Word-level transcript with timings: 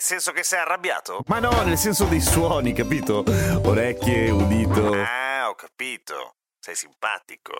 Nel 0.00 0.08
senso 0.08 0.32
che 0.32 0.42
sei 0.42 0.60
arrabbiato? 0.60 1.24
Ma 1.26 1.40
no, 1.40 1.62
nel 1.62 1.76
senso 1.76 2.06
dei 2.06 2.22
suoni, 2.22 2.72
capito? 2.72 3.22
Orecchie, 3.64 4.30
udito. 4.30 4.94
Ah, 4.94 5.50
ho 5.50 5.54
capito. 5.54 6.36
Sei 6.58 6.74
simpatico. 6.74 7.56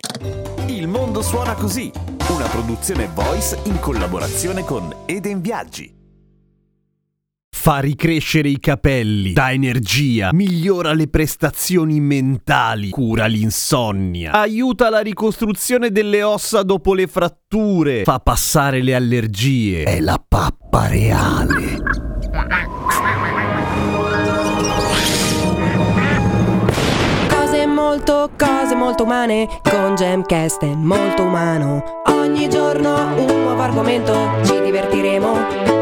Il 0.65 0.87
mondo 0.87 1.21
suona 1.21 1.53
così, 1.53 1.91
una 2.29 2.47
produzione 2.47 3.07
voice 3.13 3.59
in 3.65 3.79
collaborazione 3.79 4.63
con 4.63 5.03
Eden 5.05 5.39
Viaggi. 5.39 5.93
Fa 7.55 7.77
ricrescere 7.77 8.49
i 8.49 8.59
capelli, 8.59 9.33
dà 9.33 9.51
energia, 9.51 10.33
migliora 10.33 10.93
le 10.93 11.09
prestazioni 11.09 11.99
mentali, 11.99 12.89
cura 12.89 13.27
l'insonnia, 13.27 14.31
aiuta 14.31 14.89
la 14.89 15.01
ricostruzione 15.01 15.91
delle 15.91 16.23
ossa 16.23 16.63
dopo 16.63 16.95
le 16.95 17.05
fratture, 17.05 18.01
fa 18.03 18.17
passare 18.17 18.81
le 18.81 18.95
allergie. 18.95 19.83
È 19.83 19.99
la 19.99 20.19
pappa 20.27 20.87
reale. 20.87 21.70
Cose 27.29 27.65
molto, 27.65 28.29
cose 28.37 28.75
molto 28.75 29.03
umane 29.03 29.47
Con 29.63 29.95
Gemcast 29.95 30.63
è 30.63 30.73
molto 30.75 31.23
umano. 31.23 32.01
Ogni 32.07 32.49
giorno 32.49 33.15
un 33.15 33.41
nuovo 33.43 33.61
argomento 33.61 34.13
Ci 34.43 34.61
divertiremo. 34.61 35.33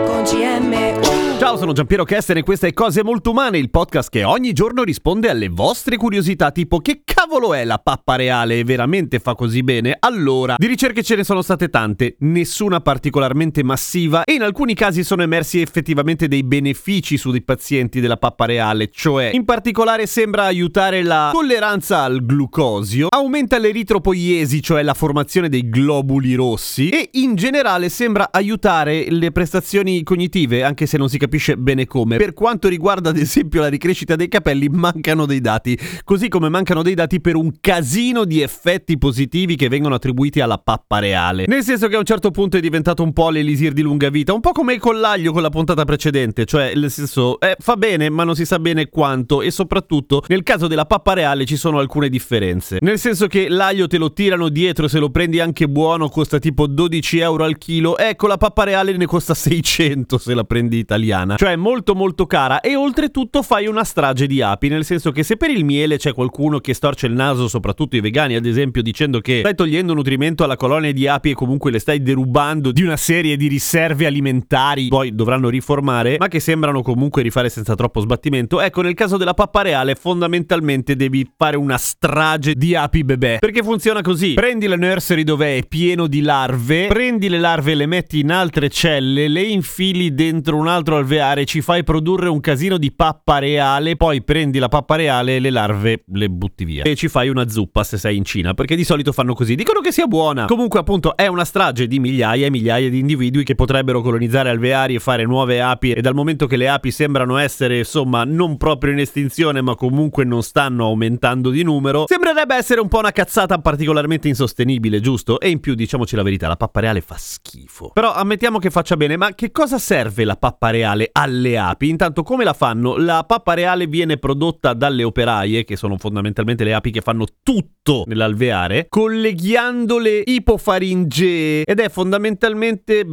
Con 0.05 0.23
CM 0.23 1.28
Ciao, 1.39 1.55
sono 1.55 1.71
Giampiero 1.71 2.03
Kester 2.03 2.35
e 2.35 2.43
questa 2.43 2.67
è 2.67 2.73
Cose 2.73 3.01
Molto 3.01 3.31
Umane, 3.31 3.57
il 3.57 3.69
podcast 3.69 4.09
che 4.09 4.25
ogni 4.25 4.51
giorno 4.51 4.83
risponde 4.83 5.29
alle 5.29 5.47
vostre 5.47 5.95
curiosità, 5.95 6.51
tipo 6.51 6.79
che 6.79 7.03
cavolo 7.05 7.53
è 7.53 7.63
la 7.63 7.77
pappa 7.77 8.17
reale 8.17 8.59
e 8.59 8.65
veramente 8.65 9.19
fa 9.19 9.35
così 9.35 9.63
bene? 9.63 9.95
Allora, 9.97 10.55
di 10.57 10.67
ricerche 10.67 11.01
ce 11.01 11.15
ne 11.15 11.23
sono 11.23 11.41
state 11.41 11.69
tante, 11.69 12.17
nessuna 12.19 12.81
particolarmente 12.81 13.63
massiva 13.63 14.25
e 14.25 14.33
in 14.33 14.41
alcuni 14.41 14.73
casi 14.73 15.01
sono 15.05 15.21
emersi 15.21 15.61
effettivamente 15.61 16.27
dei 16.27 16.43
benefici 16.43 17.15
sui 17.15 17.41
pazienti 17.41 18.01
della 18.01 18.17
pappa 18.17 18.43
reale, 18.43 18.89
cioè 18.91 19.31
in 19.33 19.45
particolare 19.45 20.07
sembra 20.07 20.43
aiutare 20.43 21.03
la 21.03 21.29
tolleranza 21.31 22.01
al 22.01 22.25
glucosio, 22.25 23.07
aumenta 23.09 23.57
l'eritropoiesi, 23.57 24.61
cioè 24.61 24.83
la 24.83 24.93
formazione 24.93 25.47
dei 25.47 25.69
globuli 25.69 26.33
rossi 26.33 26.89
e 26.89 27.11
in 27.13 27.35
generale 27.35 27.87
sembra 27.87 28.27
aiutare 28.29 29.05
le 29.09 29.31
prestazioni 29.31 30.03
cognitive, 30.03 30.63
anche 30.63 30.85
se 30.85 30.97
non 30.97 31.07
si 31.07 31.17
capisce 31.17 31.27
capisce 31.29 31.55
bene 31.57 31.85
come. 31.85 32.17
Per 32.17 32.33
quanto 32.33 32.67
riguarda 32.67 33.09
ad 33.11 33.17
esempio 33.17 33.61
la 33.61 33.67
ricrescita 33.67 34.15
dei 34.15 34.27
capelli, 34.27 34.67
mancano 34.67 35.27
dei 35.27 35.39
dati, 35.39 35.77
così 36.03 36.27
come 36.27 36.49
mancano 36.49 36.81
dei 36.81 36.95
dati 36.95 37.21
per 37.21 37.35
un 37.35 37.53
casino 37.61 38.25
di 38.25 38.41
effetti 38.41 38.97
positivi 38.97 39.55
che 39.55 39.69
vengono 39.69 39.93
attribuiti 39.93 40.41
alla 40.41 40.57
pappa 40.57 40.97
reale. 40.97 41.45
Nel 41.47 41.63
senso 41.63 41.87
che 41.87 41.95
a 41.95 41.99
un 41.99 42.05
certo 42.05 42.31
punto 42.31 42.57
è 42.57 42.59
diventato 42.59 43.03
un 43.03 43.13
po' 43.13 43.29
l'elisir 43.29 43.73
di 43.73 43.83
lunga 43.83 44.09
vita, 44.09 44.33
un 44.33 44.39
po' 44.39 44.51
come 44.51 44.79
con 44.79 44.99
l'aglio 44.99 45.31
con 45.31 45.43
la 45.43 45.49
puntata 45.49 45.85
precedente, 45.85 46.45
cioè 46.45 46.73
nel 46.73 46.89
senso 46.89 47.39
eh, 47.39 47.55
fa 47.59 47.75
bene 47.75 48.09
ma 48.09 48.23
non 48.23 48.35
si 48.35 48.45
sa 48.45 48.57
bene 48.57 48.89
quanto 48.89 49.43
e 49.43 49.51
soprattutto 49.51 50.23
nel 50.27 50.41
caso 50.41 50.65
della 50.65 50.85
pappa 50.85 51.13
reale 51.13 51.45
ci 51.45 51.57
sono 51.57 51.77
alcune 51.77 52.09
differenze. 52.09 52.79
Nel 52.81 52.97
senso 52.97 53.27
che 53.27 53.49
l'aglio 53.49 53.85
te 53.85 53.97
lo 53.97 54.11
tirano 54.11 54.49
dietro 54.49 54.87
se 54.87 54.97
lo 54.97 55.11
prendi 55.11 55.39
anche 55.39 55.67
buono 55.67 56.09
costa 56.09 56.39
tipo 56.39 56.65
12 56.65 57.19
euro 57.19 57.43
al 57.43 57.59
chilo, 57.59 57.97
ecco 57.97 58.25
la 58.25 58.37
pappa 58.37 58.63
reale 58.63 58.97
ne 58.97 59.05
costa 59.05 59.35
600 59.35 60.17
se 60.17 60.33
la 60.33 60.43
prendi 60.43 60.77
italiana 60.77 61.18
italiana, 61.19 61.35
cioè 61.35 61.55
molto 61.55 61.95
molto 61.95 62.25
cara 62.25 62.61
e 62.61 62.75
oltretutto 62.75 63.41
fai 63.41 63.67
una 63.67 63.83
strage 63.83 64.27
di 64.27 64.41
api, 64.41 64.67
nel 64.69 64.85
senso 64.85 65.11
che 65.11 65.23
se 65.23 65.37
per 65.37 65.49
il 65.49 65.65
miele 65.65 65.97
c'è 65.97 66.13
qualcuno 66.13 66.59
che 66.59 66.73
storce 66.73 67.07
il 67.07 67.13
naso, 67.13 67.47
soprattutto 67.47 67.95
i 67.95 67.99
vegani 67.99 68.35
ad 68.35 68.45
esempio, 68.45 68.81
dicendo 68.81 69.19
che 69.19 69.39
stai 69.39 69.55
togliendo 69.55 69.93
nutrimento 69.93 70.43
alla 70.43 70.55
colonia 70.55 70.91
di 70.91 71.07
api 71.07 71.31
e 71.31 71.33
comunque 71.33 71.71
le 71.71 71.79
stai 71.79 72.01
derubando 72.01 72.71
di 72.71 72.83
una 72.83 72.97
serie 72.97 73.37
di 73.37 73.47
riserve 73.47 74.05
alimentari, 74.05 74.87
poi 74.87 75.13
dovranno 75.13 75.49
riformare, 75.49 76.17
ma 76.19 76.27
che 76.27 76.39
sembrano 76.39 76.81
comunque 76.81 77.21
rifare 77.21 77.49
senza 77.49 77.75
troppo 77.75 77.99
sbattimento, 77.99 78.61
ecco 78.61 78.81
nel 78.81 78.93
caso 78.93 79.17
della 79.17 79.33
pappa 79.33 79.61
reale 79.61 79.95
fondamentalmente 79.95 80.95
devi 80.95 81.29
fare 81.35 81.57
una 81.57 81.77
strage 81.77 82.55
di 82.55 82.75
api 82.75 83.03
bebè, 83.03 83.37
perché 83.39 83.63
funziona 83.63 84.01
così, 84.01 84.33
prendi 84.33 84.67
la 84.67 84.75
nursery 84.75 85.23
dove 85.23 85.57
è 85.57 85.67
pieno 85.67 86.07
di 86.07 86.21
larve, 86.21 86.87
prendi 86.87 87.29
le 87.29 87.39
larve 87.39 87.71
e 87.71 87.75
le 87.75 87.85
metti 87.85 88.19
in 88.19 88.31
altre 88.31 88.69
celle, 88.69 89.27
le 89.27 89.41
infili 89.41 90.13
dentro 90.13 90.55
un 90.55 90.67
altro 90.67 90.95
alveare, 90.95 91.08
ci 91.45 91.61
fai 91.61 91.83
produrre 91.83 92.29
un 92.29 92.39
casino 92.39 92.77
di 92.77 92.91
pappa 92.91 93.39
reale, 93.39 93.95
poi 93.95 94.21
prendi 94.21 94.59
la 94.59 94.67
pappa 94.67 94.95
reale 94.95 95.35
e 95.37 95.39
le 95.39 95.49
larve 95.49 96.03
le 96.07 96.29
butti 96.29 96.65
via. 96.65 96.83
E 96.83 96.95
ci 96.95 97.07
fai 97.07 97.29
una 97.29 97.47
zuppa 97.47 97.83
se 97.83 97.97
sei 97.97 98.17
in 98.17 98.23
Cina, 98.23 98.53
perché 98.53 98.75
di 98.75 98.83
solito 98.83 99.11
fanno 99.11 99.33
così. 99.33 99.55
Dicono 99.55 99.79
che 99.79 99.91
sia 99.91 100.05
buona. 100.05 100.45
Comunque, 100.45 100.79
appunto, 100.79 101.15
è 101.15 101.27
una 101.27 101.45
strage 101.45 101.87
di 101.87 101.99
migliaia 101.99 102.45
e 102.45 102.49
migliaia 102.49 102.89
di 102.89 102.99
individui 102.99 103.43
che 103.43 103.55
potrebbero 103.55 104.01
colonizzare 104.01 104.49
alveari 104.49 104.95
e 104.95 104.99
fare 104.99 105.23
nuove 105.23 105.61
api. 105.61 105.93
E 105.93 106.01
dal 106.01 106.13
momento 106.13 106.45
che 106.47 106.57
le 106.57 106.69
api 106.69 106.91
sembrano 106.91 107.37
essere, 107.37 107.79
insomma, 107.79 108.23
non 108.23 108.57
proprio 108.57 108.91
in 108.91 108.99
estinzione, 108.99 109.61
ma 109.61 109.75
comunque 109.75 110.23
non 110.23 110.43
stanno 110.43 110.85
aumentando 110.85 111.49
di 111.49 111.63
numero, 111.63 112.05
sembrerebbe 112.07 112.55
essere 112.55 112.81
un 112.81 112.87
po' 112.87 112.99
una 112.99 113.11
cazzata 113.11 113.59
particolarmente 113.59 114.27
insostenibile, 114.27 114.99
giusto? 114.99 115.39
E 115.39 115.49
in 115.49 115.59
più, 115.59 115.73
diciamoci 115.75 116.15
la 116.15 116.23
verità, 116.23 116.47
la 116.47 116.57
pappa 116.57 116.81
reale 116.81 117.01
fa 117.01 117.15
schifo. 117.17 117.91
Però 117.93 118.13
ammettiamo 118.13 118.59
che 118.59 118.69
faccia 118.69 118.97
bene, 118.97 119.17
ma 119.17 119.33
che 119.33 119.51
cosa 119.51 119.77
serve 119.77 120.23
la 120.23 120.35
pappa 120.35 120.69
reale? 120.69 120.98
Reale 120.99 121.09
alle 121.11 121.57
api. 121.57 121.89
Intanto 121.89 122.23
come 122.23 122.43
la 122.43 122.53
fanno? 122.53 122.97
La 122.97 123.23
pappa 123.25 123.53
reale 123.53 123.87
viene 123.87 124.17
prodotta 124.17 124.73
dalle 124.73 125.03
operaie, 125.03 125.63
che 125.63 125.75
sono 125.75 125.97
fondamentalmente 125.97 126.63
le 126.63 126.73
api 126.73 126.91
che 126.91 127.01
fanno 127.01 127.25
tutto 127.41 128.03
nell'alveare, 128.05 128.87
con 128.89 129.19
le 129.19 129.33
ghiandole 129.33 130.21
ipofaringee 130.25 131.63
ed 131.63 131.79
è 131.79 131.89
fondamentalmente 131.89 133.05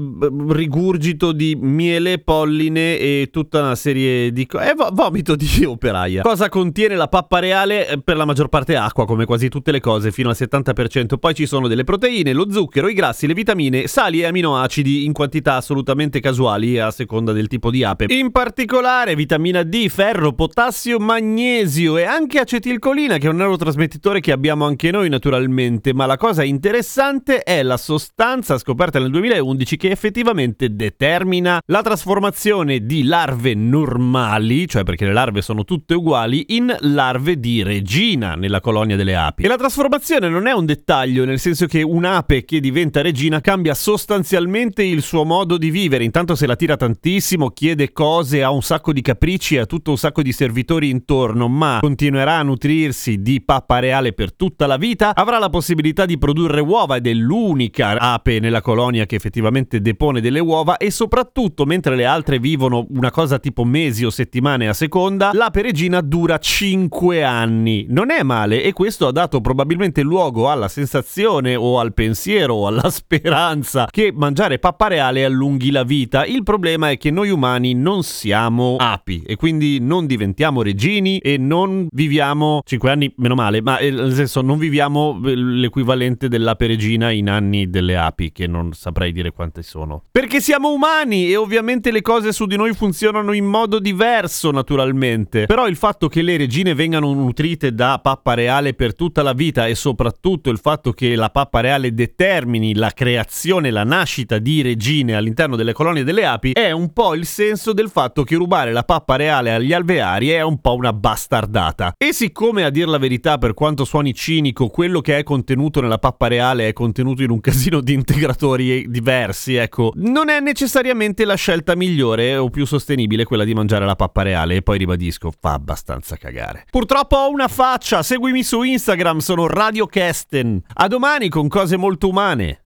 rigurgito 0.48 1.32
di 1.32 1.56
miele, 1.58 2.19
polline 2.19 2.98
e 2.98 3.28
tutta 3.30 3.60
una 3.60 3.74
serie 3.74 4.32
di 4.32 4.47
cose. 4.47 4.70
È 4.70 4.74
vo- 4.74 4.91
vomito 4.92 5.36
di 5.36 5.64
operaia. 5.64 6.22
Cosa 6.22 6.48
contiene 6.48 6.97
la 6.97 7.08
pappa 7.08 7.38
reale? 7.38 7.88
Eh, 7.88 8.03
per 8.03 8.16
la 8.16 8.24
maggior 8.24 8.48
parte 8.48 8.76
acqua, 8.76 9.06
come 9.06 9.24
quasi 9.24 9.48
tutte 9.48 9.70
le 9.70 9.80
cose, 9.80 10.10
fino 10.10 10.28
al 10.28 10.36
70%. 10.38 11.18
Poi 11.18 11.34
ci 11.34 11.47
sono 11.47 11.68
delle 11.68 11.84
proteine, 11.84 12.32
lo 12.32 12.50
zucchero, 12.50 12.88
i 12.88 12.94
grassi, 12.94 13.26
le 13.26 13.34
vitamine, 13.34 13.86
sali 13.86 14.20
e 14.20 14.26
aminoacidi 14.26 15.04
in 15.04 15.12
quantità 15.12 15.56
assolutamente 15.56 16.20
casuali 16.20 16.78
a 16.78 16.91
seconda 16.91 17.32
del 17.32 17.47
tipo 17.47 17.70
di 17.70 17.75
ape. 17.82 18.06
In 18.09 18.31
particolare 18.31 19.14
vitamina 19.14 19.62
D, 19.62 19.88
ferro, 19.88 20.32
potassio, 20.32 20.98
magnesio 20.98 21.97
e 21.97 22.04
anche 22.04 22.38
acetilcolina 22.38 23.19
che 23.19 23.26
è 23.26 23.31
un 23.31 23.37
neurotrasmettitore 23.37 24.20
che 24.20 24.32
abbiamo 24.32 24.66
anche 24.66 24.91
noi 24.91 25.09
naturalmente, 25.09 25.92
ma 25.92 26.06
la 26.06 26.16
cosa 26.16 26.42
interessante 26.42 27.42
è 27.42 27.62
la 27.62 27.76
sostanza 27.76 28.59
scoperta 28.59 28.98
nel 28.98 29.10
2011 29.10 29.76
che 29.76 29.91
effettivamente 29.91 30.75
determina 30.75 31.60
la 31.66 31.82
trasformazione 31.82 32.84
di 32.84 33.04
larve 33.04 33.54
normali, 33.54 34.69
cioè 34.69 34.82
perché 34.82 35.06
le 35.06 35.12
larve 35.12 35.42
sono 35.42 35.65
tutte 35.65 35.94
uguali, 35.94 36.47
in 36.48 36.75
larve 36.81 37.38
di 37.38 37.62
regina 37.62 38.34
nella 38.34 38.60
colonia 38.60 38.97
delle 38.97 39.16
api. 39.16 39.44
E 39.44 39.48
la 39.48 39.56
trasformazione 39.56 40.28
non 40.28 40.47
è 40.47 40.53
un 40.53 40.66
dettaglio, 40.66 41.25
nel 41.25 41.38
senso 41.38 41.66
che 41.66 41.82
un'ape 41.82 42.44
che 42.44 42.60
diventa 42.60 43.03
regina 43.03 43.41
cambia 43.41 43.75
sostanzialmente 43.75 44.82
il 44.82 45.03
suo 45.03 45.25
modo 45.25 45.56
di 45.56 45.70
vivere, 45.70 46.04
intanto 46.04 46.34
se 46.34 46.47
la 46.47 46.56
tira 46.56 46.76
tantissimo, 46.76 47.50
chiede 47.66 47.93
cose, 47.93 48.44
ha 48.44 48.53
un 48.53 48.62
sacco 48.62 48.93
di 48.93 49.03
capricci, 49.03 49.59
ha 49.59 49.66
tutto 49.66 49.91
un 49.91 49.98
sacco 49.98 50.22
di 50.22 50.30
servitori 50.30 50.89
intorno, 50.89 51.48
ma 51.48 51.78
continuerà 51.80 52.36
a 52.36 52.42
nutrirsi 52.45 53.21
di 53.22 53.42
pappa 53.42 53.80
reale 53.80 54.13
per 54.13 54.33
tutta 54.36 54.68
la 54.68 54.77
vita, 54.77 55.13
avrà 55.13 55.41
la 55.41 55.51
possibilità 55.51 56.07
di 56.07 56.16
produrre 56.16 56.60
uova 56.60 56.95
ed 56.95 57.09
è 57.09 57.13
l'unica 57.13 57.98
ape 57.98 58.39
nella 58.39 58.60
colonia 58.60 59.04
che 59.04 59.16
effettivamente 59.16 59.80
depone 59.80 60.21
delle 60.21 60.39
uova 60.39 60.77
e 60.77 60.92
soprattutto 60.92 61.65
mentre 61.65 61.97
le 61.97 62.04
altre 62.04 62.39
vivono 62.39 62.86
una 62.91 63.10
cosa 63.10 63.41
tipo 63.41 63.65
mesi 63.65 64.04
o 64.04 64.10
settimane 64.10 64.68
a 64.68 64.72
seconda, 64.72 65.30
l'ape 65.33 65.63
regina 65.63 66.01
dura 66.03 66.39
5 66.39 67.24
anni. 67.24 67.86
Non 67.89 68.13
è 68.13 68.22
male 68.22 68.63
e 68.63 68.72
questo 68.72 69.09
ha 69.09 69.13
dato 69.13 69.41
probabilmente 69.41 70.03
luogo 70.03 70.48
alla 70.48 70.68
sensazione 70.68 71.57
o 71.57 71.80
al 71.80 71.95
pensiero 71.95 72.54
o 72.54 72.68
alla 72.68 72.91
speranza 72.95 73.89
che 73.91 74.13
mangiare 74.15 74.60
pappa 74.60 74.86
reale 74.86 75.24
allunghi 75.24 75.72
la 75.72 75.83
vita. 75.83 76.24
Il 76.24 76.45
problema 76.45 76.91
è 76.91 76.97
che 76.97 77.10
noi 77.10 77.30
umani 77.30 77.54
umani 77.56 77.74
non 77.74 78.03
siamo 78.03 78.76
api 78.78 79.22
e 79.26 79.36
quindi 79.36 79.78
non 79.80 80.06
diventiamo 80.06 80.62
regini 80.62 81.18
e 81.18 81.38
non 81.38 81.88
viviamo 81.91 82.60
5 82.64 82.91
anni, 82.91 83.12
meno 83.16 83.34
male, 83.34 83.62
ma 83.62 83.78
eh, 83.78 83.91
nel 83.91 84.12
senso 84.12 84.42
non 84.42 84.58
viviamo 84.58 85.20
eh, 85.24 85.34
l'equivalente 85.34 86.28
dell'ape 86.28 86.66
regina 86.66 87.10
in 87.10 87.28
anni 87.28 87.68
delle 87.68 87.97
api, 87.97 88.32
che 88.32 88.47
non 88.47 88.72
saprei 88.72 89.12
dire 89.12 89.32
quante 89.32 89.62
sono. 89.62 90.04
Perché 90.10 90.41
siamo 90.41 90.72
umani 90.72 91.28
e 91.28 91.36
ovviamente 91.36 91.91
le 91.91 92.03
cose 92.03 92.32
su 92.32 92.47
di 92.47 92.56
noi 92.56 92.74
funzionano 92.74 93.32
in 93.32 93.47
modo 93.47 93.78
diverso, 93.78 94.50
naturalmente. 94.50 95.47
Però 95.47 95.66
il 95.66 95.76
fatto 95.76 96.08
che 96.08 96.22
le 96.22 96.36
regine 96.36 96.74
vengano 96.74 97.12
nutrite 97.12 97.72
da 97.72 97.98
pappa 98.03 98.34
reale 98.34 98.74
per 98.74 98.94
tutta 98.94 99.22
la 99.22 99.32
vita 99.32 99.66
e 99.66 99.74
soprattutto 99.74 100.50
il 100.50 100.58
fatto 100.58 100.92
che 100.92 101.14
la 101.16 101.30
pappa 101.30 101.60
reale 101.60 101.94
determini 101.94 102.74
la 102.74 102.91
creazione, 102.91 103.70
la 103.70 103.84
nascita 103.84 104.38
di 104.38 104.60
regine 104.62 105.14
all'interno 105.14 105.56
delle 105.56 105.72
colonie 105.72 106.04
delle 106.04 106.26
api 106.26 106.53
è 106.53 106.70
un 106.70 106.92
po' 106.92 107.14
il 107.14 107.24
senso 107.36 107.74
del 107.74 107.91
fatto 107.91 108.24
che 108.24 108.34
rubare 108.34 108.72
la 108.72 108.83
pappa 108.83 109.16
reale 109.16 109.53
agli 109.53 109.74
alveari 109.74 110.30
è 110.30 110.41
un 110.41 110.59
po' 110.59 110.74
una 110.74 110.94
bastardata. 110.94 111.92
E 111.98 112.15
siccome 112.15 112.65
a 112.65 112.71
dir 112.71 112.88
la 112.88 112.97
verità, 112.97 113.36
per 113.36 113.53
quanto 113.53 113.84
suoni 113.84 114.15
cinico, 114.15 114.68
quello 114.68 115.03
che 115.03 115.18
è 115.18 115.22
contenuto 115.22 115.83
nella 115.83 115.98
pappa 115.98 116.28
reale 116.28 116.66
è 116.66 116.72
contenuto 116.72 117.22
in 117.22 117.28
un 117.28 117.41
casino 117.44 117.83
di 117.83 117.92
integratori 117.92 118.88
diversi, 118.88 119.56
ecco, 119.56 119.92
non 119.97 120.30
è 120.30 120.41
necessariamente 120.41 121.27
la 121.27 121.34
scelta 121.34 121.77
migliore 121.77 122.38
o 122.38 122.48
più 122.48 122.65
sostenibile 122.65 123.24
quella 123.24 123.44
di 123.44 123.53
mangiare 123.53 123.84
la 123.84 123.97
pappa 123.97 124.22
reale 124.22 124.56
e 124.56 124.62
poi 124.62 124.78
ribadisco, 124.78 125.30
fa 125.39 125.53
abbastanza 125.53 126.16
cagare. 126.16 126.65
Purtroppo 126.71 127.18
ho 127.18 127.30
una 127.30 127.48
faccia, 127.48 128.03
seguimi 128.03 128.42
su 128.42 128.62
Instagram, 128.62 129.18
sono 129.18 129.47
Radio 129.47 129.84
Kesten. 129.84 130.62
A 130.72 130.89
domani 130.89 131.28
con 131.28 131.48
cose 131.48 131.77
molto 131.77 132.09
umane. 132.09 132.66